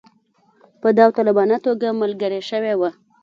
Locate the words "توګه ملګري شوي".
1.65-2.73